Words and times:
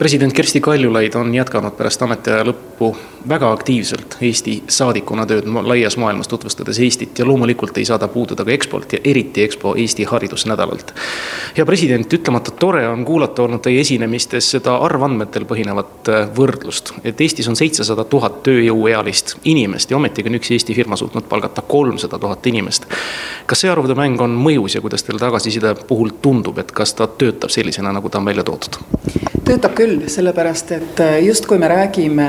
president 0.00 0.32
Kersti 0.32 0.60
Kaljulaid 0.60 1.14
on 1.14 1.34
jätkanud 1.34 1.74
pärast 1.76 2.02
ametiaja 2.02 2.44
lõppu 2.48 2.94
väga 3.28 3.50
aktiivselt 3.52 4.14
Eesti 4.24 4.54
saadikuna 4.72 5.26
tööd 5.28 5.44
laias 5.44 5.98
maailmas, 6.00 6.28
tutvustades 6.28 6.78
Eestit 6.80 7.18
ja 7.20 7.26
loomulikult 7.28 7.76
ei 7.76 7.84
saa 7.84 7.98
ta 8.00 8.08
puududa 8.08 8.46
ka 8.48 8.54
EXPO-lt 8.54 8.94
ja 8.96 9.00
eriti 9.04 9.44
EXPO 9.44 9.74
Eesti 9.76 10.06
haridusnädalalt. 10.08 10.94
hea 11.56 11.66
president, 11.68 12.12
ütlemata 12.16 12.50
tore 12.50 12.86
on 12.88 13.04
kuulata 13.04 13.42
olnud 13.42 13.60
teie 13.60 13.80
esinemistes 13.80 14.50
seda 14.56 14.78
arvandmetel 14.86 15.44
põhinevat 15.44 16.08
äh, 16.08 16.32
võrdlust, 16.36 16.94
et 17.04 17.20
Eestis 17.20 17.52
on 17.52 17.60
seitsesada 17.60 18.04
tuhat 18.04 18.40
tööjõuealist 18.48 19.36
inimest 19.44 19.90
ja 19.90 20.00
ometigi 20.00 20.32
on 20.32 20.40
üks 20.40 20.54
Eesti 20.56 20.78
firma 20.80 20.96
suutnud 20.96 21.28
palgata 21.28 21.62
kolmsada 21.62 22.18
tuhat 22.18 22.46
inimest. 22.46 22.88
kas 23.46 23.66
see 23.66 23.70
arvude 23.76 23.94
mäng 24.00 24.20
on 24.20 24.40
mõjus 24.48 24.78
ja 24.78 24.80
kuidas 24.80 25.04
teile 25.04 25.20
tagasiside 25.20 25.74
puhul 25.92 26.16
tundub, 26.22 26.58
et 26.58 26.72
kas 26.72 26.96
ta 26.96 27.06
töötab 27.06 27.52
sellisena, 27.52 27.92
nagu 27.92 28.08
ta 28.08 28.24
on 28.24 28.32
välja 28.32 28.48
toodud? 28.48 28.80
Töötab 29.50 29.74
küll, 29.74 30.04
sellepärast 30.10 30.70
et 30.76 31.00
äh, 31.02 31.16
just 31.24 31.46
kui 31.50 31.58
me 31.58 31.68
räägime 31.70 32.26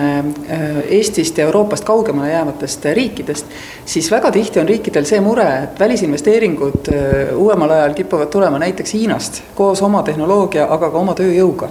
äh, 0.50 0.80
Eestist 0.98 1.38
ja 1.38 1.46
Euroopast 1.46 1.86
kaugemale 1.86 2.32
jäävatest 2.32 2.86
riikidest, 2.98 3.52
siis 3.86 4.10
väga 4.12 4.32
tihti 4.34 4.62
on 4.62 4.70
riikidel 4.70 5.06
see 5.06 5.22
mure, 5.22 5.46
et 5.68 5.80
välisinvesteeringud 5.80 6.90
äh, 6.90 7.36
uuemal 7.38 7.78
ajal 7.78 7.94
kipuvad 8.00 8.32
tulema 8.34 8.62
näiteks 8.64 8.94
Hiinast 8.98 9.42
koos 9.56 9.82
oma 9.86 10.04
tehnoloogia, 10.08 10.66
aga 10.74 10.90
ka 10.90 11.02
oma 11.04 11.14
tööjõuga 11.18 11.70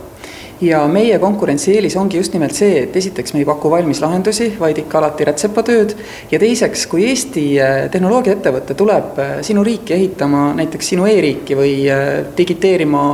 ja 0.60 0.80
meie 0.88 1.18
konkurentsieelis 1.18 1.96
ongi 1.96 2.18
just 2.20 2.34
nimelt 2.36 2.54
see, 2.56 2.84
et 2.84 2.96
esiteks 2.96 3.34
me 3.34 3.40
ei 3.40 3.48
paku 3.48 3.70
valmis 3.72 4.00
lahendusi, 4.02 4.50
vaid 4.60 4.78
ikka 4.82 4.98
alati 5.00 5.26
rätsepatööd. 5.28 5.94
ja 6.30 6.38
teiseks, 6.38 6.86
kui 6.90 7.06
Eesti 7.08 7.44
äh, 7.60 7.76
tehnoloogiaettevõte 7.92 8.76
tuleb 8.76 9.18
äh, 9.18 9.32
sinu 9.46 9.64
riiki 9.66 9.96
ehitama 9.96 10.50
näiteks 10.58 10.92
sinu 10.92 11.06
e-riiki 11.08 11.56
või 11.56 11.74
äh, 11.90 12.06
digiteerima 12.36 13.04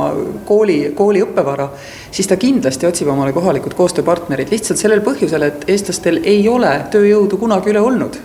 kooli, 0.45 0.79
kooli 0.95 1.23
õppevara, 1.23 1.69
siis 2.11 2.27
ta 2.27 2.37
kindlasti 2.39 2.89
otsib 2.89 3.11
omale 3.13 3.33
kohalikud 3.35 3.75
koostööpartnerid 3.77 4.51
lihtsalt 4.51 4.79
sellel 4.79 5.03
põhjusel, 5.05 5.47
et 5.47 5.69
eestlastel 5.71 6.21
ei 6.23 6.43
ole 6.49 6.73
tööjõudu 6.91 7.39
kunagi 7.39 7.71
üle 7.71 7.83
olnud 7.83 8.19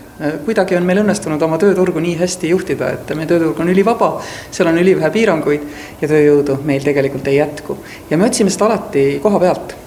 kuidagi 0.45 0.77
on 0.78 0.87
meil 0.87 1.03
õnnestunud 1.03 1.42
oma 1.42 1.59
tööturgu 1.59 2.03
nii 2.03 2.17
hästi 2.20 2.53
juhtida, 2.53 2.92
et 2.97 3.15
meie 3.19 3.31
tööturg 3.31 3.61
on 3.62 3.73
ülivaba, 3.73 4.15
seal 4.51 4.70
on 4.70 4.81
ülivähe 4.83 5.11
piiranguid 5.14 5.69
ja 6.01 6.11
tööjõudu 6.11 6.59
meil 6.69 6.84
tegelikult 6.84 7.31
ei 7.33 7.41
jätku. 7.41 7.79
ja 8.11 8.19
me 8.19 8.29
otsime 8.31 8.51
seda 8.51 8.70
alati 8.70 9.06
koha 9.23 9.41
pealt 9.42 9.79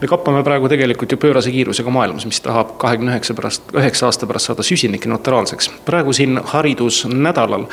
me 0.00 0.08
kappame 0.08 0.42
praegu 0.44 0.68
tegelikult 0.68 1.12
ju 1.12 1.18
pöörase 1.20 1.50
kiirusega 1.52 1.90
maailmas, 1.90 2.26
mis 2.28 2.40
tahab 2.44 2.76
kahekümne 2.80 3.14
üheksa 3.14 3.34
pärast, 3.34 3.72
üheksa 3.74 4.10
aasta 4.10 4.28
pärast 4.28 4.50
saada 4.50 4.66
süsinikneutraalseks. 4.66 5.70
praegu 5.84 6.12
siin 6.12 6.38
haridusnädalal 6.52 7.66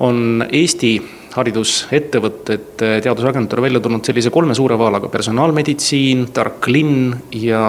on 0.00 0.46
Eesti 0.52 0.92
haridusettevõtted, 1.32 2.76
teadusagentuur 2.76 3.62
välja 3.64 3.80
tulnud 3.80 4.04
sellise 4.04 4.30
kolme 4.30 4.54
suure 4.54 4.78
vaalaga, 4.78 5.08
personaalmeditsiin, 5.08 6.26
tark 6.36 6.68
linn 6.68 7.14
ja 7.32 7.64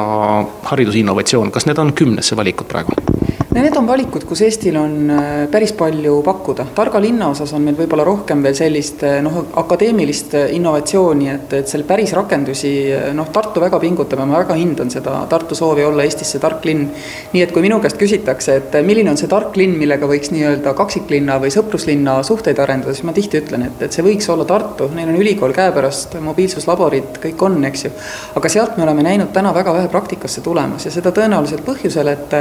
haridusinnovatsioon. 0.63 1.51
kas 1.51 1.65
need 1.65 1.77
on 1.77 1.93
kümnesse 1.93 2.35
valikud 2.35 2.67
praegu? 2.67 3.12
Need 3.53 3.75
on 3.77 3.85
valikud, 3.85 4.23
kus 4.25 4.39
Eestil 4.41 4.73
on 4.81 5.11
äh, 5.13 5.25
päris 5.51 5.75
palju 5.77 6.15
pakkuda. 6.25 6.63
targa 6.73 6.97
linna 7.01 7.27
osas 7.29 7.51
on 7.53 7.61
meil 7.61 7.75
võib-olla 7.77 8.01
rohkem 8.07 8.39
veel 8.41 8.55
sellist 8.57 9.03
äh, 9.05 9.19
noh, 9.21 9.35
akadeemilist 9.61 10.31
äh, 10.39 10.47
innovatsiooni, 10.57 11.27
et, 11.29 11.53
et 11.59 11.69
seal 11.69 11.83
päris 11.85 12.15
rakendusi 12.17 12.71
noh, 13.13 13.29
Tartu 13.35 13.61
väga 13.61 13.77
pingutab 13.77 14.23
ja 14.23 14.25
ma 14.25 14.39
väga 14.39 14.57
hindan 14.57 14.89
seda 14.89 15.19
Tartu 15.29 15.53
soovi 15.53 15.85
olla 15.85 16.01
Eestis 16.01 16.31
see 16.33 16.41
tark 16.41 16.65
linn. 16.65 16.87
nii 17.35 17.43
et 17.45 17.53
kui 17.53 17.61
minu 17.61 17.77
käest 17.83 17.99
küsitakse, 18.01 18.55
et 18.57 18.79
milline 18.87 19.13
on 19.13 19.21
see 19.21 19.29
tark 19.29 19.53
linn, 19.61 19.77
millega 19.77 20.09
võiks 20.09 20.33
nii-öelda 20.33 20.73
kaksiklinna 20.81 21.37
või 21.45 21.53
sõpruslinna 21.53 22.17
suhteid 22.25 22.57
arendada, 22.57 22.97
siis 22.97 23.05
ma 23.05 23.13
tihti 23.13 23.43
ütlen, 23.43 23.67
et, 23.69 23.85
et 23.85 23.93
see 23.93 24.07
võiks 24.09 24.31
olla 24.33 24.49
Tartu, 24.49 24.89
neil 24.97 25.13
on 25.13 25.21
ülikool 25.21 25.53
käepärast, 25.53 26.17
mobiilsuslaborid, 26.25 27.21
kõik 27.27 27.45
on, 27.45 27.61
eks 27.69 27.85
ju. 27.85 27.93
aga 28.41 28.53
sealt 28.57 28.81
me 28.81 28.89
oleme 28.89 29.05
näinud 29.11 29.29
täna 29.37 29.53
väga 29.53 29.77
vähe 29.77 29.93
praktikasse 29.93 30.41
tulemas 30.41 30.89
ja 30.89 30.97
seda 30.97 31.13
tõenäoliselt 31.13 31.61
põhjusel, 31.69 32.13
et 32.17 32.37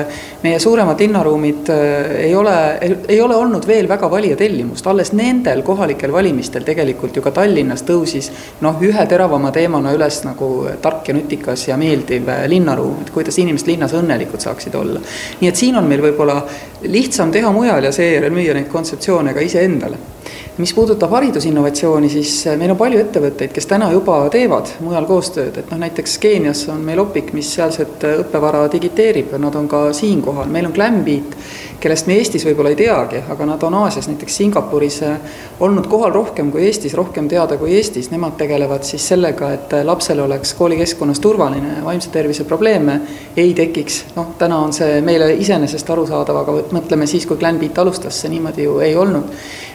meie 0.49 0.57
suuremad 0.63 1.02
linnaruumid 1.03 1.70
äh, 1.72 2.12
ei 2.27 2.34
ole, 2.34 2.55
ei 3.08 3.20
ole 3.20 3.36
olnud 3.36 3.67
veel 3.67 3.89
väga 3.90 4.11
valija 4.11 4.36
tellimust, 4.40 4.86
alles 4.86 5.13
nendel 5.17 5.63
kohalikel 5.67 6.13
valimistel 6.14 6.64
tegelikult 6.67 7.17
ju 7.17 7.24
ka 7.24 7.35
Tallinnas 7.35 7.85
tõusis 7.89 8.30
noh, 8.64 8.80
ühe 8.83 9.07
teravama 9.11 9.52
teemana 9.55 9.95
üles 9.96 10.23
nagu 10.27 10.52
tark 10.83 11.11
ja 11.11 11.17
nutikas 11.17 11.67
ja 11.68 11.79
meeldiv 11.80 12.30
äh, 12.30 12.46
linnaruum, 12.51 13.02
et 13.02 13.12
kuidas 13.14 13.39
inimesed 13.42 13.70
linnas 13.73 13.96
õnnelikud 13.98 14.42
saaksid 14.45 14.79
olla. 14.79 15.02
nii 15.41 15.51
et 15.51 15.58
siin 15.58 15.79
on 15.79 15.89
meil 15.91 16.05
võib-olla 16.05 16.41
lihtsam 16.86 17.33
teha 17.35 17.52
mujal 17.55 17.91
ja 17.91 17.92
seejärel 17.95 18.35
müüa 18.35 18.57
neid 18.58 18.70
kontseptsioone 18.73 19.35
ka 19.35 19.45
iseendale 19.45 20.01
mis 20.58 20.74
puudutab 20.74 21.11
haridusinnovatsiooni, 21.11 22.08
siis 22.13 22.35
äh, 22.46 22.57
meil 22.61 22.74
on 22.74 22.79
palju 22.80 23.01
ettevõtteid, 23.01 23.52
kes 23.55 23.68
täna 23.70 23.89
juba 23.92 24.18
teevad 24.33 24.74
mujal 24.85 25.07
koostööd, 25.08 25.57
et 25.58 25.70
noh, 25.73 25.80
näiteks 25.80 26.18
Keenias 26.23 26.67
on 26.73 26.83
meil 26.85 27.01
Opik, 27.01 27.33
mis 27.36 27.48
sealset 27.57 28.05
äh, 28.05 28.18
õppevara 28.20 28.67
digiteerib. 28.73 29.33
Nad 29.41 29.57
on 29.58 29.68
ka 29.70 29.85
siinkohal, 29.96 30.51
meil 30.52 30.68
on 30.68 30.77
Glambeat, 30.77 31.36
kellest 31.83 32.07
me 32.07 32.17
Eestis 32.20 32.45
võib-olla 32.47 32.70
ei 32.73 32.79
teagi, 32.79 33.23
aga 33.33 33.47
nad 33.48 33.63
on 33.67 33.75
Aasias, 33.83 34.07
näiteks 34.11 34.37
Singapuris 34.39 35.01
äh, 35.07 35.41
olnud 35.61 35.89
kohal 35.91 36.15
rohkem 36.15 36.53
kui 36.55 36.67
Eestis, 36.69 36.95
rohkem 36.98 37.29
teada 37.31 37.59
kui 37.59 37.75
Eestis, 37.77 38.11
nemad 38.13 38.37
tegelevad 38.39 38.87
siis 38.87 39.09
sellega, 39.13 39.51
et 39.57 39.75
lapsel 39.87 40.23
oleks 40.23 40.55
koolikeskkonnas 40.59 41.21
turvaline 41.23 41.79
ja 41.79 41.85
vaimse 41.85 42.11
tervise 42.15 42.47
probleeme 42.48 43.01
ei 43.37 43.55
tekiks. 43.59 44.05
noh, 44.17 44.35
täna 44.39 44.63
on 44.63 44.73
see 44.73 45.01
meile 45.03 45.33
iseenesest 45.35 45.91
arusaadav, 45.91 46.42
aga 46.45 46.57
mõtleme 46.79 47.11
siis, 47.11 47.27
kui 47.27 47.41
Glambeat 47.41 47.83
alustas, 47.83 48.21
see 48.23 48.31
niimoodi 48.33 48.69
ju 48.69 48.79
ei 48.85 48.97
olnud 48.97 49.31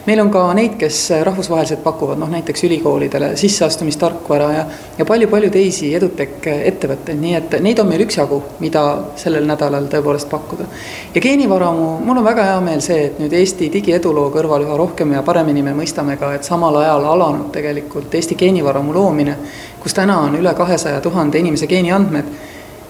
meil 0.08 0.22
on 0.22 0.30
ka 0.32 0.42
neid, 0.56 0.76
kes 0.80 0.98
rahvusvaheliselt 1.26 1.82
pakuvad, 1.84 2.16
noh 2.20 2.30
näiteks 2.32 2.64
ülikoolidele 2.64 3.34
sisseastumistarkvara 3.36 4.46
ja, 4.54 4.62
ja 4.98 5.06
palju-palju 5.08 5.50
teisi 5.52 5.90
edutech 5.96 6.48
ettevõtteid, 6.54 7.18
nii 7.20 7.34
et 7.36 7.56
neid 7.64 7.82
on 7.82 7.90
meil 7.90 8.06
üksjagu, 8.06 8.38
mida 8.64 8.84
sellel 9.20 9.44
nädalal 9.48 9.88
tõepoolest 9.92 10.30
pakkuda. 10.30 10.68
ja 11.14 11.20
geenivaramu, 11.20 11.90
mul 12.04 12.16
on 12.16 12.24
väga 12.24 12.44
hea 12.44 12.60
meel 12.60 12.80
see, 12.84 13.06
et 13.06 13.18
nüüd 13.22 13.32
Eesti 13.32 13.70
digieduloo 13.72 14.28
kõrval 14.34 14.66
üha 14.66 14.76
rohkem 14.76 15.12
ja 15.16 15.22
paremini 15.26 15.62
me 15.62 15.74
mõistame 15.76 16.18
ka, 16.20 16.34
et 16.34 16.44
samal 16.44 16.76
ajal 16.82 17.06
alanud 17.14 17.50
tegelikult 17.54 18.14
Eesti 18.14 18.36
geenivaramu 18.38 18.94
loomine, 18.94 19.36
kus 19.82 19.94
täna 19.94 20.18
on 20.26 20.38
üle 20.38 20.54
kahesaja 20.54 21.00
tuhande 21.04 21.38
inimese 21.38 21.66
geeniandmed 21.66 22.30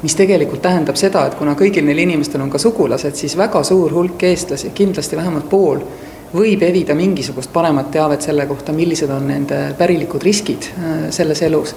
mis 0.03 0.15
tegelikult 0.15 0.63
tähendab 0.63 0.97
seda, 0.99 1.25
et 1.27 1.35
kuna 1.39 1.57
kõigil 1.59 1.83
neil 1.87 1.99
inimestel 2.05 2.43
on 2.45 2.51
ka 2.51 2.61
sugulased, 2.63 3.17
siis 3.19 3.35
väga 3.39 3.65
suur 3.67 3.95
hulk 3.95 4.23
eestlasi, 4.29 4.71
kindlasti 4.75 5.19
vähemalt 5.19 5.49
pool 5.51 5.83
võib 6.35 6.63
evida 6.63 6.95
mingisugust 6.95 7.53
paremat 7.53 7.91
teavet 7.91 8.23
selle 8.23 8.47
kohta, 8.47 8.73
millised 8.77 9.11
on 9.11 9.27
nende 9.31 9.61
pärilikud 9.79 10.23
riskid 10.23 10.71
äh, 10.71 10.95
selles 11.15 11.43
elus. 11.43 11.75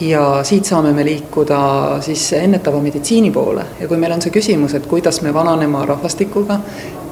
Ja 0.00 0.44
siit 0.44 0.64
saame 0.64 0.92
me 0.92 1.04
liikuda 1.04 1.58
siis 2.00 2.32
ennetava 2.32 2.80
meditsiini 2.80 3.30
poole. 3.30 3.64
Ja 3.80 3.88
kui 3.88 3.96
meil 3.96 4.12
on 4.12 4.22
see 4.22 4.34
küsimus, 4.34 4.74
et 4.76 4.86
kuidas 4.86 5.22
me 5.22 5.34
vananema 5.34 5.86
rahvastikuga 5.86 6.60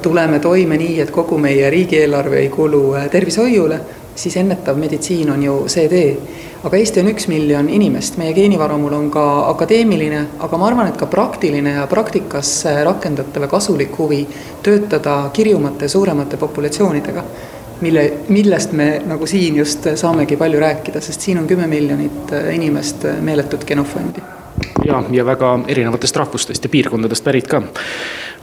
tuleme 0.05 0.39
toime 0.39 0.77
nii, 0.77 1.00
et 1.00 1.11
kogu 1.11 1.39
meie 1.41 1.71
riigieelarve 1.71 2.43
ei 2.43 2.49
kulu 2.53 2.83
äh, 2.95 3.06
tervishoiule, 3.11 3.81
siis 4.15 4.37
ennetav 4.37 4.77
meditsiin 4.78 5.31
on 5.31 5.43
ju 5.43 5.55
see 5.69 5.89
tee. 5.89 6.11
Aga 6.65 6.77
Eesti 6.77 7.00
on 7.00 7.09
üks 7.12 7.27
miljon 7.28 7.69
inimest, 7.69 8.17
meie 8.21 8.33
geenivaramul 8.37 8.93
on 8.97 9.11
ka 9.12 9.25
akadeemiline, 9.51 10.21
aga 10.45 10.61
ma 10.61 10.69
arvan, 10.71 10.89
et 10.89 11.01
ka 11.01 11.09
praktiline 11.12 11.75
ja 11.77 11.87
praktikas 11.89 12.53
rakendatav 12.84 13.45
ja 13.45 13.51
kasulik 13.53 13.99
huvi 13.99 14.22
töötada 14.65 15.19
kirjumate, 15.33 15.89
suuremate 15.93 16.41
populatsioonidega, 16.41 17.25
mille, 17.81 18.05
millest 18.29 18.73
me 18.73 19.03
nagu 19.07 19.27
siin 19.27 19.57
just 19.57 19.89
saamegi 19.95 20.37
palju 20.37 20.61
rääkida, 20.61 21.01
sest 21.01 21.27
siin 21.27 21.43
on 21.43 21.51
kümme 21.51 21.67
miljonit 21.67 22.33
inimest 22.55 23.07
meeletut 23.21 23.67
genofondi 23.69 24.23
ja, 24.87 25.03
ja 25.11 25.27
väga 25.27 25.59
erinevatest 25.69 26.17
rahvustest 26.17 26.65
ja 26.65 26.71
piirkondadest 26.71 27.25
pärit 27.25 27.49
ka. 27.49 27.63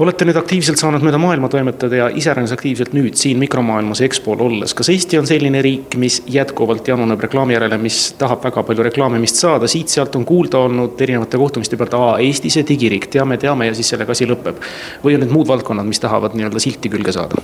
olete 0.02 0.26
nüüd 0.26 0.38
aktiivselt 0.40 0.80
saanud 0.82 1.04
mööda 1.06 1.20
maailma 1.22 1.50
toimetada 1.52 1.96
ja 1.96 2.08
iseäranis 2.16 2.54
aktiivselt 2.56 2.96
nüüd 2.98 3.16
siin 3.20 3.40
mikromaailmas 3.40 4.02
EXPO-l 4.02 4.42
olles. 4.48 4.74
kas 4.74 4.90
Eesti 4.90 5.20
on 5.20 5.28
selline 5.28 5.62
riik, 5.62 5.96
mis 6.02 6.22
jätkuvalt 6.28 6.88
januneb 6.88 7.22
reklaami 7.28 7.56
järele, 7.56 7.78
mis 7.82 8.02
tahab 8.20 8.44
väga 8.44 8.64
palju 8.68 8.88
reklaamimist 8.90 9.42
saada, 9.44 9.70
siit-sealt 9.72 10.16
on 10.20 10.26
kuulda 10.26 10.66
olnud 10.66 11.02
erinevate 11.02 11.38
kohtumiste 11.38 11.78
pealt, 11.78 11.96
aa, 11.98 12.18
Eesti 12.20 12.50
see 12.50 12.68
digiriik, 12.68 13.08
teame, 13.12 13.38
teame 13.38 13.70
ja 13.70 13.78
siis 13.78 13.94
sellega 13.94 14.16
asi 14.16 14.28
lõpeb. 14.30 14.60
või 15.04 15.16
on 15.16 15.26
need 15.26 15.36
muud 15.36 15.48
valdkonnad, 15.48 15.88
mis 15.88 16.04
tahavad 16.04 16.36
nii-öelda 16.36 16.60
silti 16.60 16.90
külge 16.90 17.16
saada? 17.16 17.40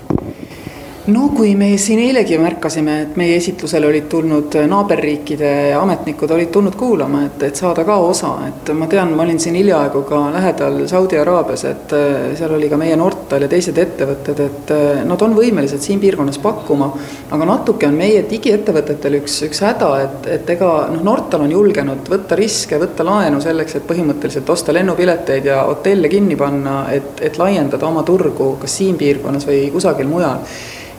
No 1.08 1.30
kui 1.36 1.54
me 1.56 1.70
siin 1.80 2.02
eilegi 2.04 2.38
märkasime, 2.42 2.96
et 3.06 3.16
meie 3.20 3.38
esitlusele 3.40 3.88
olid 3.88 4.08
tulnud 4.12 4.58
naaberriikide 4.68 5.52
ametnikud 5.78 6.32
olid 6.36 6.50
tulnud 6.52 6.76
kuulama, 6.76 7.24
et, 7.30 7.44
et 7.48 7.60
saada 7.60 7.86
ka 7.88 7.96
osa, 8.04 8.34
et 8.50 8.72
ma 8.76 8.90
tean, 8.92 9.14
ma 9.16 9.24
olin 9.24 9.40
siin 9.40 9.56
hiljaaegu 9.56 10.02
ka 10.08 10.20
lähedal 10.34 10.82
Saudi 10.92 11.20
Araabias, 11.22 11.64
et 11.70 11.96
äh, 11.96 12.18
seal 12.40 12.56
oli 12.58 12.68
ka 12.72 12.80
meie 12.82 12.98
Nortal 13.00 13.46
ja 13.46 13.50
teised 13.52 13.80
ettevõtted, 13.80 14.42
et 14.44 14.74
äh, 14.76 15.04
nad 15.08 15.24
on 15.24 15.36
võimelised 15.38 15.84
siin 15.84 16.02
piirkonnas 16.04 16.42
pakkuma, 16.44 16.90
aga 17.32 17.48
natuke 17.48 17.88
on 17.88 17.96
meie 18.00 18.26
digiettevõtetel 18.28 19.20
üks, 19.22 19.40
üks 19.48 19.64
häda, 19.64 19.92
et, 20.04 20.32
et 20.40 20.52
ega 20.58 20.72
noh, 20.92 21.06
Nortal 21.08 21.46
on 21.46 21.56
julgenud 21.56 22.12
võtta 22.12 22.36
riske, 22.40 22.82
võtta 22.82 23.06
laenu 23.08 23.40
selleks, 23.44 23.78
et 23.80 23.88
põhimõtteliselt 23.88 24.50
osta 24.52 24.76
lennupileteid 24.76 25.48
ja 25.54 25.62
hotelle 25.70 26.12
kinni 26.12 26.36
panna, 26.36 26.82
et, 26.92 27.24
et 27.24 27.40
laiendada 27.40 27.88
oma 27.88 28.04
turgu 28.04 28.58
kas 28.60 28.76
siin 28.82 29.00
piirkonnas 29.00 29.48
või 29.48 29.70
kusagil 29.72 30.12
mujal 30.12 30.44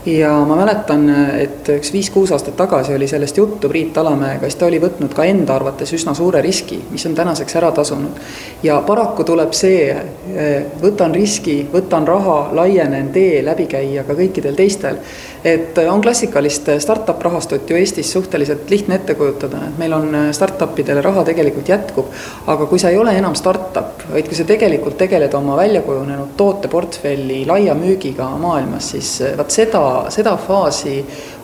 ja 0.07 0.33
ma 0.47 0.57
mäletan, 0.57 1.09
et 1.41 1.69
üks 1.75 1.93
viis-kuus 1.93 2.33
aastat 2.33 2.57
tagasi 2.57 2.95
oli 2.95 3.09
sellest 3.09 3.37
juttu 3.37 3.69
Priit 3.69 3.99
Alamäega, 3.99 4.47
siis 4.47 4.59
ta 4.61 4.67
oli 4.67 4.81
võtnud 4.83 5.15
ka 5.15 5.27
enda 5.29 5.57
arvates 5.59 5.93
üsna 5.97 6.15
suure 6.15 6.43
riski, 6.45 6.81
mis 6.91 7.07
on 7.07 7.17
tänaseks 7.19 7.57
ära 7.61 7.71
tasunud. 7.77 8.21
ja 8.63 8.81
paraku 8.87 9.25
tuleb 9.25 9.53
see, 9.53 9.97
võtan 10.83 11.15
riski, 11.15 11.61
võtan 11.73 12.07
raha, 12.09 12.39
laienen 12.53 13.13
tee 13.13 13.43
läbi 13.45 13.67
käia 13.67 14.05
ka 14.05 14.17
kõikidel 14.19 14.57
teistel 14.57 15.03
et 15.45 15.79
on 15.79 16.01
klassikalist 16.03 16.69
startup 16.83 17.23
rahastut 17.23 17.71
ju 17.71 17.77
Eestis 17.77 18.13
suhteliselt 18.13 18.71
lihtne 18.71 18.99
ette 18.99 19.15
kujutada, 19.15 19.61
et 19.69 19.79
meil 19.79 19.93
on 19.95 20.17
startup 20.35 20.79
idele 20.79 21.03
raha 21.05 21.25
tegelikult 21.29 21.69
jätkub, 21.71 22.11
aga 22.47 22.67
kui 22.67 22.81
sa 22.83 22.91
ei 22.91 22.99
ole 22.99 23.15
enam 23.19 23.37
startup, 23.39 24.03
vaid 24.11 24.29
kui 24.29 24.39
sa 24.39 24.47
tegelikult 24.49 24.99
tegeled 24.99 25.35
oma 25.39 25.57
välja 25.59 25.83
kujunenud 25.87 26.35
tooteportfelli 26.37 27.45
laia 27.47 27.77
müügiga 27.79 28.29
maailmas, 28.41 28.91
siis 28.95 29.13
vaat 29.39 29.55
seda, 29.55 29.85
seda 30.15 30.37
faasi 30.37 30.97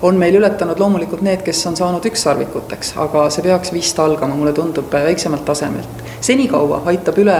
on 0.02 0.19
meil 0.20 0.37
ületanud 0.38 0.81
loomulikult 0.81 1.23
need, 1.25 1.43
kes 1.46 1.62
on 1.70 1.76
saanud 1.76 2.05
ükssarvikuteks, 2.11 2.94
aga 3.05 3.29
see 3.31 3.44
peaks 3.46 3.73
vist 3.75 3.99
algama, 3.99 4.37
mulle 4.38 4.52
tundub, 4.56 4.91
väiksemalt 4.93 5.44
tasemelt. 5.44 6.05
senikaua 6.20 6.82
aitab 6.93 7.19
üle, 7.23 7.38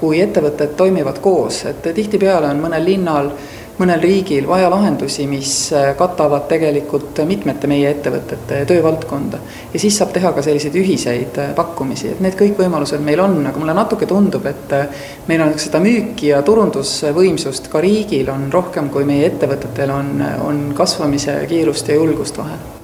kui 0.00 0.20
ettevõtted 0.24 0.76
toimivad 0.76 1.18
koos, 1.20 1.64
et 1.68 1.82
tihtipeale 1.94 2.48
on 2.48 2.62
mõnel 2.62 2.84
linnal 2.84 3.32
mõnel 3.80 4.00
riigil 4.02 4.46
vaja 4.48 4.70
lahendusi, 4.70 5.26
mis 5.30 5.52
äh, 5.76 5.92
katavad 5.98 6.46
tegelikult 6.50 7.22
mitmete 7.28 7.68
meie 7.70 7.90
ettevõtete 7.90 8.64
töövaldkonda. 8.68 9.38
ja 9.72 9.80
siis 9.80 9.96
saab 9.98 10.12
teha 10.16 10.32
ka 10.36 10.44
selliseid 10.44 10.76
ühiseid 10.80 11.38
äh, 11.40 11.54
pakkumisi, 11.56 12.12
et 12.14 12.20
need 12.24 12.36
kõik 12.38 12.58
võimalused 12.60 13.04
meil 13.04 13.22
on, 13.24 13.38
aga 13.46 13.62
mulle 13.62 13.76
natuke 13.76 14.08
tundub, 14.10 14.46
et 14.50 14.74
äh, 14.76 15.06
meil 15.28 15.44
on 15.46 15.56
seda 15.58 15.80
müüki 15.82 16.32
ja 16.34 16.42
turundusvõimsust 16.46 17.70
ka 17.72 17.80
riigil 17.84 18.32
on 18.32 18.50
rohkem, 18.52 18.90
kui 18.92 19.08
meie 19.08 19.30
ettevõtetel 19.30 19.94
on, 19.94 20.12
on 20.44 20.68
kasvamise 20.76 21.40
kiirust 21.48 21.88
ja 21.88 21.98
julgust 22.00 22.38
vahel 22.40 22.79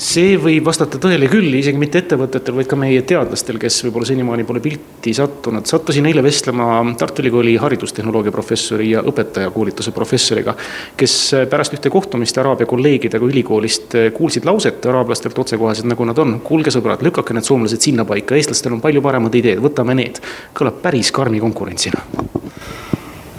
see 0.00 0.34
võib 0.40 0.66
vastata 0.66 0.98
tõele 1.02 1.28
küll, 1.30 1.52
isegi 1.54 1.78
mitte 1.78 2.00
ettevõtetel, 2.02 2.56
vaid 2.58 2.68
ka 2.70 2.78
meie 2.78 3.02
teadlastel, 3.06 3.58
kes 3.62 3.80
võib-olla 3.86 4.08
senimaani 4.08 4.46
pole 4.46 4.62
pilti 4.64 5.14
sattunud. 5.14 5.66
sattusin 5.66 6.06
eile 6.10 6.22
vestlema 6.24 6.66
Tartu 6.98 7.22
Ülikooli 7.22 7.56
haridustehnoloogia 7.62 8.34
professori 8.34 8.90
ja 8.90 9.02
õpetajakoolituse 9.06 9.94
professoriga, 9.94 10.56
kes 10.96 11.16
pärast 11.50 11.76
ühte 11.78 11.92
kohtumist 11.94 12.38
araabia 12.38 12.66
kolleegidega 12.70 13.24
ülikoolist 13.24 13.98
kuulsid 14.14 14.44
lauset 14.48 14.86
araablastelt 14.86 15.38
otsekohesed, 15.38 15.88
nagu 15.90 16.04
nad 16.04 16.18
on. 16.18 16.40
kuulge 16.44 16.74
sõbrad, 16.74 17.02
lükake 17.02 17.34
need 17.34 17.46
soomlased 17.46 17.80
sinnapaika, 17.80 18.36
eestlastel 18.38 18.74
on 18.74 18.82
palju 18.84 19.02
paremad 19.04 19.34
ideed, 19.34 19.62
võtame 19.62 19.94
need. 19.94 20.20
kõlab 20.54 20.82
päris 20.82 21.12
karmi 21.14 21.40
konkurentsina 21.40 22.02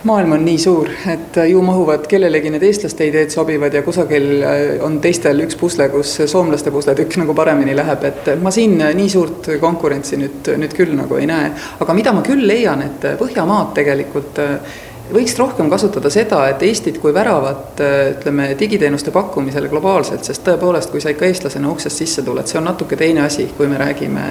maailm 0.05 0.31
on 0.37 0.45
nii 0.45 0.57
suur, 0.61 0.89
et 1.09 1.37
ju 1.49 1.61
mahuvad 1.65 2.05
kellelegi 2.09 2.51
need 2.53 2.63
eestlaste 2.67 3.07
ideed 3.09 3.33
sobivad 3.33 3.73
ja 3.73 3.81
kusagil 3.85 4.27
äh, 4.45 4.63
on 4.85 4.99
teistel 5.01 5.41
üks 5.45 5.57
pusle, 5.59 5.89
kus 5.93 6.17
soomlaste 6.29 6.73
pusletükk 6.73 7.17
nagu 7.21 7.35
paremini 7.37 7.75
läheb, 7.77 8.05
et 8.11 8.33
ma 8.41 8.53
siin 8.53 8.77
nii 8.77 9.09
suurt 9.09 9.49
konkurentsi 9.61 10.19
nüüd, 10.21 10.51
nüüd 10.61 10.75
küll 10.77 10.93
nagu 10.97 11.17
ei 11.17 11.29
näe. 11.29 11.51
aga 11.79 11.97
mida 11.97 12.13
ma 12.13 12.25
küll 12.25 12.45
leian, 12.47 12.83
et 12.85 13.07
Põhjamaad 13.19 13.73
tegelikult 13.77 14.39
äh, 14.43 14.77
võiks 15.13 15.35
rohkem 15.39 15.69
kasutada 15.69 16.09
seda, 16.13 16.43
et 16.49 16.61
Eestit 16.65 17.01
kui 17.01 17.13
väravat 17.13 17.81
äh, 17.81 17.97
ütleme, 18.13 18.51
digiteenuste 18.59 19.13
pakkumisele 19.15 19.73
globaalselt, 19.73 20.25
sest 20.27 20.45
tõepoolest, 20.45 20.93
kui 20.93 21.01
sa 21.01 21.13
ikka 21.13 21.29
eestlasena 21.31 21.73
uksest 21.73 22.05
sisse 22.05 22.25
tuled, 22.25 22.45
see 22.45 22.61
on 22.61 22.69
natuke 22.69 22.97
teine 22.99 23.25
asi, 23.25 23.49
kui 23.57 23.69
me 23.71 23.81
räägime 23.81 24.29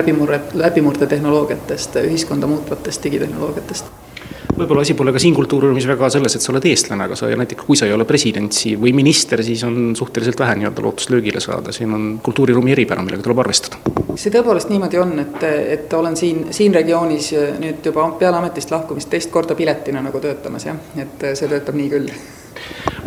läbimurre, 0.00 0.42
läbimurdetehnoloogiatest, 0.64 2.00
ühiskonda 2.08 2.48
muutvatest 2.48 3.04
digitehnoloogiatest 3.04 4.07
võib-olla 4.56 4.82
asi 4.84 4.94
pole 4.98 5.12
ka 5.14 5.20
siin 5.22 5.36
kultuuriruumis 5.36 5.86
väga 5.90 6.10
selles, 6.12 6.36
et 6.36 6.44
sa 6.44 6.52
oled 6.52 6.66
eestlane, 6.70 7.06
aga 7.08 7.16
sa 7.18 7.28
näiteks, 7.28 7.66
kui 7.66 7.78
sa 7.78 7.88
ei 7.88 7.94
ole 7.94 8.06
president 8.08 8.54
või 8.80 8.94
minister, 8.96 9.42
siis 9.44 9.62
on 9.66 9.92
suhteliselt 9.98 10.40
vähe 10.40 10.56
nii-öelda 10.60 10.84
lootust 10.84 11.12
löögile 11.14 11.42
saada, 11.44 11.72
siin 11.74 11.92
on 11.94 12.08
kultuuriruumi 12.24 12.74
eripära, 12.74 13.04
millega 13.04 13.26
tuleb 13.26 13.44
arvestada. 13.44 13.82
see 14.18 14.32
tõepoolest 14.34 14.72
niimoodi 14.72 14.98
on, 14.98 15.14
et, 15.22 15.44
et 15.76 15.92
olen 15.94 16.16
siin, 16.16 16.48
siin 16.50 16.74
regioonis 16.74 17.32
nüüd 17.62 17.84
juba 17.86 18.08
peale 18.18 18.40
ametist 18.40 18.72
lahkumist 18.74 19.10
teist 19.10 19.30
korda 19.30 19.54
piletina 19.54 20.02
nagu 20.02 20.20
töötamas 20.20 20.66
jah, 20.66 20.80
et 20.98 21.30
see 21.34 21.48
töötab 21.48 21.78
nii 21.78 21.90
küll 21.92 22.10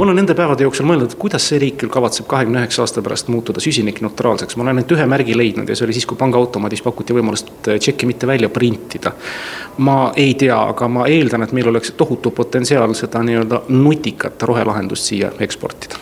ma 0.02 0.06
olen 0.06 0.16
nende 0.18 0.34
päevade 0.34 0.66
jooksul 0.66 0.88
mõelnud, 0.90 1.12
kuidas 1.22 1.44
see 1.46 1.60
riik 1.62 1.76
küll 1.84 1.92
kavatseb 1.94 2.26
kahekümne 2.26 2.64
üheksa 2.64 2.82
aasta 2.82 3.04
pärast 3.06 3.28
muutuda 3.30 3.62
süsinikneutraalseks, 3.62 4.58
ma 4.58 4.66
olen 4.66 4.80
ainult 4.80 4.96
ühe 4.96 5.06
märgi 5.06 5.36
leidnud 5.38 5.70
ja 5.70 5.78
see 5.78 5.86
oli 5.86 5.94
siis, 5.94 6.08
kui 6.10 6.18
pangaautomaadis 6.18 6.82
pakuti 6.82 7.14
võimalust 7.14 7.52
äh, 7.70 7.78
tšekki 7.78 8.10
mitte 8.10 8.26
välja 8.26 8.50
printida. 8.50 9.14
ma 9.78 10.00
ei 10.18 10.34
tea, 10.34 10.58
aga 10.74 10.90
ma 10.90 11.06
eeldan, 11.06 11.46
et 11.46 11.54
meil 11.54 11.70
oleks 11.70 11.94
tohutu 11.98 12.34
potentsiaal 12.34 12.98
seda 12.98 13.22
nii-öelda 13.30 13.62
nutikat 13.70 14.42
rohelahendust 14.50 15.14
siia 15.14 15.32
eksportida 15.38 16.02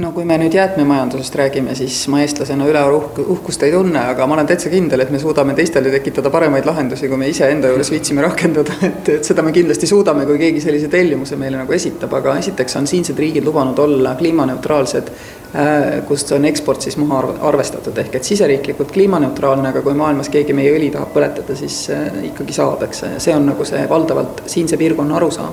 no 0.00 0.12
kui 0.16 0.24
me 0.24 0.38
nüüd 0.40 0.54
jäätmemajandusest 0.56 1.34
räägime, 1.36 1.74
siis 1.76 1.96
ma 2.08 2.22
eestlasena 2.24 2.64
ülearu 2.68 2.96
uhk-, 2.96 3.20
uhkust 3.34 3.62
ei 3.66 3.74
tunne, 3.74 4.00
aga 4.14 4.26
ma 4.26 4.38
olen 4.38 4.48
täitsa 4.48 4.70
kindel, 4.72 5.04
et 5.04 5.12
me 5.12 5.20
suudame 5.20 5.52
teistele 5.58 5.92
tekitada 5.92 6.32
paremaid 6.32 6.64
lahendusi, 6.68 7.10
kui 7.10 7.20
me 7.20 7.28
iseenda 7.28 7.68
juures 7.68 7.92
viitsime 7.92 8.24
rakendada, 8.24 8.78
et, 8.88 9.12
et 9.18 9.28
seda 9.28 9.44
me 9.44 9.52
kindlasti 9.52 9.90
suudame, 9.90 10.24
kui 10.28 10.40
keegi 10.40 10.64
sellise 10.64 10.88
tellimuse 10.92 11.36
meile 11.40 11.60
nagu 11.60 11.76
esitab, 11.76 12.14
aga 12.20 12.38
esiteks 12.40 12.80
on 12.80 12.88
siinsed 12.88 13.20
riigid 13.20 13.44
lubanud 13.44 13.78
olla 13.84 14.16
kliimaneutraalsed 14.20 15.12
kust 16.08 16.32
on 16.32 16.44
eksport 16.48 16.80
siis 16.80 16.96
maha 16.96 17.34
arvestatud, 17.44 17.98
ehk 17.98 18.14
et 18.16 18.24
siseriiklikult 18.24 18.92
kliimaneutraalne, 18.94 19.68
aga 19.68 19.82
kui 19.84 19.92
maailmas 19.96 20.30
keegi 20.32 20.54
meie 20.56 20.72
õli 20.72 20.88
tahab 20.94 21.12
põletada, 21.12 21.56
siis 21.58 21.84
äh, 21.92 22.06
ikkagi 22.30 22.56
saab, 22.56 22.80
eks, 22.86 23.04
see 23.20 23.34
on 23.36 23.50
nagu 23.50 23.66
see 23.68 23.82
valdavalt 23.90 24.46
siinse 24.48 24.78
piirkonna 24.80 25.18
arusaam. 25.18 25.52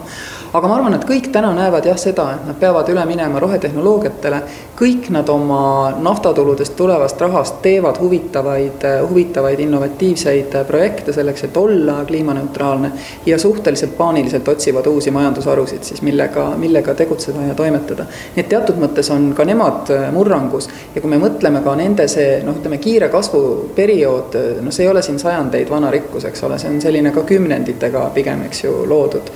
aga 0.54 0.68
ma 0.68 0.78
arvan, 0.80 0.96
et 0.96 1.04
kõik 1.06 1.28
täna 1.34 1.52
näevad 1.54 1.86
jah 1.86 1.98
seda, 2.00 2.30
et 2.34 2.46
nad 2.48 2.56
peavad 2.58 2.88
üle 2.90 3.04
minema 3.06 3.42
rohetehnoloogiatele, 3.44 4.40
kõik 4.80 5.10
nad 5.14 5.28
oma 5.30 5.92
naftatuludest 6.00 6.78
tulevast 6.80 7.20
rahast 7.22 7.60
teevad 7.62 8.00
huvitavaid, 8.00 8.88
huvitavaid 9.10 9.60
innovatiivseid 9.66 10.56
projekte 10.68 11.14
selleks, 11.14 11.44
et 11.44 11.58
olla 11.58 12.00
kliimaneutraalne 12.08 12.92
ja 13.26 13.38
suhteliselt 13.40 13.98
paaniliselt 13.98 14.48
otsivad 14.48 14.88
uusi 14.88 15.12
majandusharusid 15.12 15.84
siis, 15.84 16.02
millega, 16.02 16.50
millega 16.58 16.96
tegutseda 16.96 17.46
ja 17.52 17.56
toimetada. 17.56 18.08
nii 18.36 18.46
et 18.46 18.50
teatud 18.50 18.80
mõttes 18.80 19.12
on 19.14 19.34
ka 19.36 19.46
nemad 19.46 19.89
olnud 19.90 20.14
murrangus 20.14 20.70
ja 20.96 21.02
kui 21.02 21.10
me 21.10 21.20
mõtleme 21.22 21.62
ka 21.64 21.76
nende 21.78 22.08
see 22.12 22.40
noh, 22.46 22.58
ütleme 22.60 22.80
kiire 22.82 23.10
kasvu 23.10 23.42
periood, 23.76 24.38
no 24.64 24.72
see 24.72 24.86
ei 24.86 24.92
ole 24.92 25.02
siin 25.06 25.20
sajandeid 25.20 25.70
vana 25.70 25.92
rikkus, 25.92 26.26
eks 26.30 26.44
ole, 26.48 26.60
see 26.60 26.72
on 26.72 26.82
selline 26.82 27.14
ka 27.16 27.24
kümnenditega 27.28 28.10
pigem, 28.16 28.46
eks 28.50 28.64
ju, 28.64 28.74
loodud. 28.90 29.32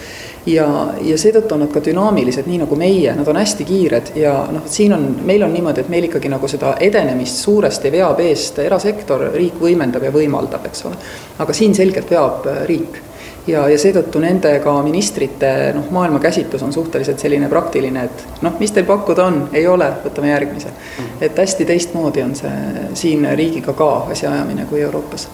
ja, 0.46 0.68
ja 1.02 1.18
seetõttu 1.18 1.56
on 1.56 1.64
nad 1.66 1.72
ka 1.74 1.84
dünaamilised, 1.84 2.48
nii 2.50 2.64
nagu 2.66 2.76
meie, 2.80 3.16
nad 3.16 3.28
on 3.28 3.40
hästi 3.40 3.68
kiired 3.68 4.14
ja 4.20 4.36
noh, 4.52 4.68
siin 4.68 4.94
on, 4.94 5.08
meil 5.26 5.44
on 5.44 5.54
niimoodi, 5.54 5.86
et 5.86 5.94
meil 5.94 6.10
ikkagi 6.10 6.32
nagu 6.32 6.50
seda 6.52 6.76
edenemist 6.84 7.44
suuresti 7.46 7.92
veab 7.94 8.20
eest 8.24 8.60
erasektor, 8.66 9.30
riik 9.34 9.62
võimendab 9.62 10.04
ja 10.04 10.12
võimaldab, 10.14 10.68
eks 10.70 10.86
ole. 10.90 11.00
aga 11.40 11.56
siin 11.56 11.76
selgelt 11.76 12.12
veab 12.12 12.48
riik 12.68 13.02
ja, 13.48 13.64
ja 13.70 13.78
seetõttu 13.80 14.22
nendega 14.24 14.74
ministrite 14.86 15.54
noh, 15.76 15.90
maailmakäsitlus 15.92 16.64
on 16.64 16.74
suhteliselt 16.74 17.20
selline 17.20 17.50
praktiline, 17.52 18.08
et 18.10 18.44
noh, 18.46 18.58
mis 18.60 18.72
teil 18.72 18.88
pakkuda 18.90 19.26
on, 19.26 19.40
ei 19.54 19.68
ole, 19.68 19.90
võtame 20.06 20.32
järgmise. 20.34 20.74
Mhm. 20.74 21.24
et 21.30 21.38
hästi 21.38 21.66
teistmoodi 21.66 22.24
on 22.24 22.36
see 22.36 22.88
siin 22.94 23.28
riigiga 23.36 23.74
ka 23.74 23.94
asjaajamine 24.16 24.66
kui 24.70 24.82
Euroopas 24.82 25.28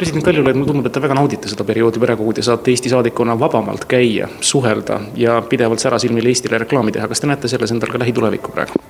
president 0.00 0.24
Kaljulaid, 0.24 0.56
mulle 0.56 0.70
tundub, 0.70 0.86
et 0.88 0.94
te 0.96 1.02
väga 1.04 1.16
naudite 1.18 1.50
seda 1.50 1.64
perioodi 1.68 2.00
praegu, 2.00 2.24
kui 2.24 2.38
te 2.38 2.44
saate 2.44 2.72
Eesti 2.72 2.92
saadikuna 2.92 3.36
vabamalt 3.40 3.84
käia, 3.90 4.30
suhelda 4.40 5.00
ja 5.20 5.36
pidevalt 5.48 5.82
särasilmil 5.82 6.30
Eestile 6.32 6.62
reklaami 6.64 6.94
teha. 6.96 7.08
kas 7.08 7.20
te 7.20 7.28
näete 7.28 7.48
selles 7.52 7.74
endal 7.74 7.92
ka 7.92 8.00
lähitulevikku 8.00 8.54
praegu? 8.54 8.80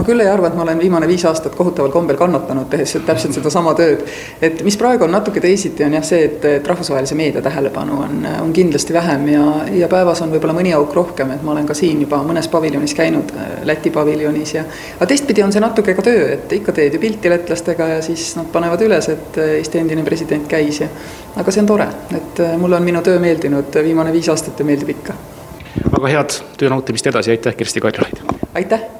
ma 0.00 0.04
küll 0.06 0.22
ei 0.22 0.30
arva, 0.30 0.48
et 0.48 0.54
ma 0.56 0.62
olen 0.62 0.78
viimane 0.80 1.08
viis 1.10 1.24
aastat 1.28 1.56
kohutaval 1.58 1.90
kombel 1.92 2.16
kannatanud, 2.16 2.68
tehes 2.72 2.94
täpselt 3.06 3.34
sedasama 3.36 3.74
tööd. 3.78 4.04
et 4.40 4.62
mis 4.64 4.78
praegu 4.78 5.04
on 5.04 5.12
natuke 5.12 5.42
teisiti, 5.42 5.84
on 5.84 5.98
jah 5.98 6.06
see, 6.06 6.22
et, 6.28 6.46
et 6.60 6.70
rahvusvahelise 6.72 7.18
meedia 7.18 7.42
tähelepanu 7.42 7.98
on, 8.06 8.22
on 8.44 8.52
kindlasti 8.54 8.94
vähem 8.94 9.26
ja, 9.34 9.44
ja 9.82 9.90
päevas 9.90 10.22
on 10.22 10.30
võib-olla 10.32 10.54
mõni 10.56 10.74
auk 10.76 10.94
rohkem, 10.94 11.34
et 11.34 11.42
ma 11.42 11.56
olen 11.56 11.66
ka 11.66 11.74
siin 11.76 12.00
juba 12.06 12.22
mõnes 12.26 12.48
paviljonis 12.52 12.94
käinud, 12.94 13.34
Läti 13.66 13.90
paviljonis 13.92 14.54
ja 14.54 14.62
aga 14.96 15.10
teistpidi 15.10 15.42
on 15.42 15.52
see 15.52 15.60
natuke 15.62 15.94
ka 15.98 16.06
töö, 16.06 16.30
et 16.36 16.52
ikka 16.60 16.72
teed 16.76 16.94
ju 16.94 17.02
pilti 17.02 17.32
lätlastega 17.32 17.88
ja 17.96 18.00
siis 18.04 18.30
nad 18.38 18.48
panevad 18.52 18.86
üles, 18.86 19.10
et 19.10 19.40
Eesti 19.50 19.82
endine 19.82 20.04
president 20.06 20.46
käis 20.48 20.59
ja 20.60 20.88
aga 21.36 21.50
see 21.50 21.64
on 21.64 21.72
tore, 21.72 21.88
et 22.16 22.44
mulle 22.58 22.76
on 22.76 22.86
minu 22.86 23.02
töö 23.06 23.18
meeldinud 23.22 23.82
viimane 23.84 24.12
viis 24.12 24.28
aastat 24.28 24.58
ja 24.58 24.68
meeldib 24.68 24.94
ikka. 24.96 25.18
väga 25.92 26.14
head 26.16 26.40
töö 26.58 26.72
nautimist 26.72 27.06
edasi, 27.12 27.36
aitäh, 27.36 27.56
Kersti 27.56 27.80
Kaljulaid! 27.80 28.24
aitäh! 28.54 28.99